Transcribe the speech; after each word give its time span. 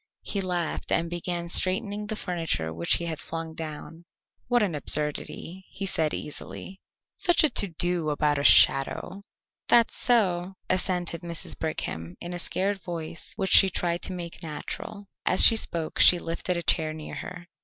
He 0.23 0.41
laughed 0.41 0.91
and 0.91 1.11
began 1.11 1.47
straightening 1.47 2.07
the 2.07 2.15
furniture 2.15 2.73
which 2.73 2.93
he 2.95 3.05
had 3.05 3.19
flung 3.19 3.53
down. 3.53 4.05
"What 4.47 4.63
an 4.63 4.73
absurdity," 4.73 5.67
he 5.69 5.85
said 5.85 6.11
easily. 6.15 6.79
"Such 7.13 7.43
a 7.43 7.51
to 7.51 7.67
do 7.67 8.09
about 8.09 8.39
a 8.39 8.43
shadow." 8.43 9.21
"That's 9.67 9.95
so," 9.95 10.55
assented 10.71 11.21
Mrs. 11.21 11.55
Brigham, 11.55 12.17
in 12.19 12.33
a 12.33 12.39
scared 12.39 12.79
voice 12.81 13.33
which 13.35 13.51
she 13.51 13.69
tried 13.69 14.01
to 14.01 14.11
make 14.11 14.41
natural. 14.41 15.05
As 15.23 15.45
she 15.45 15.55
spoke 15.55 15.99
she 15.99 16.17
lifted 16.17 16.57
a 16.57 16.63
chair 16.63 16.93
near 16.93 17.13
her. 17.17 17.47